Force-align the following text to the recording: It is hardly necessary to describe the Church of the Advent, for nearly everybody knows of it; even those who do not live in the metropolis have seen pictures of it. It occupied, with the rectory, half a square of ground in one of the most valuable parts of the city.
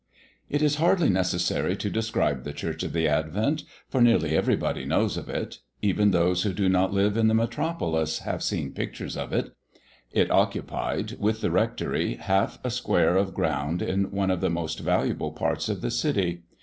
It 0.49 0.63
is 0.63 0.77
hardly 0.77 1.09
necessary 1.09 1.75
to 1.77 1.87
describe 1.91 2.43
the 2.43 2.53
Church 2.53 2.81
of 2.81 2.91
the 2.91 3.07
Advent, 3.07 3.63
for 3.87 4.01
nearly 4.01 4.35
everybody 4.35 4.83
knows 4.83 5.15
of 5.15 5.29
it; 5.29 5.59
even 5.83 6.09
those 6.09 6.41
who 6.41 6.53
do 6.53 6.67
not 6.67 6.91
live 6.91 7.15
in 7.17 7.27
the 7.27 7.35
metropolis 7.35 8.17
have 8.17 8.41
seen 8.41 8.71
pictures 8.71 9.15
of 9.15 9.31
it. 9.31 9.55
It 10.11 10.31
occupied, 10.31 11.17
with 11.19 11.41
the 11.41 11.51
rectory, 11.51 12.15
half 12.15 12.57
a 12.65 12.71
square 12.71 13.15
of 13.15 13.35
ground 13.35 13.83
in 13.83 14.09
one 14.09 14.31
of 14.31 14.41
the 14.41 14.49
most 14.49 14.79
valuable 14.79 15.33
parts 15.33 15.69
of 15.69 15.81
the 15.81 15.91
city. 15.91 16.41